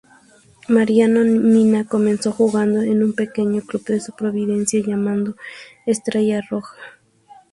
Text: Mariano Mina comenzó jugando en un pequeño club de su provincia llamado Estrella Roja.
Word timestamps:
Mariano 0.67 1.19
Mina 1.23 1.85
comenzó 1.85 2.31
jugando 2.31 2.81
en 2.81 3.03
un 3.03 3.13
pequeño 3.13 3.61
club 3.61 3.83
de 3.85 3.99
su 3.99 4.13
provincia 4.13 4.81
llamado 4.83 5.35
Estrella 5.85 6.41
Roja. 6.49 6.75